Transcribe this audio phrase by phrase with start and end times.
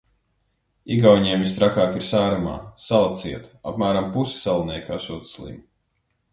[0.95, 2.57] Igauņiem vistrakāk ir Sāremā,
[2.87, 5.65] sala ciet, apmēram puse salinieku esot slimi.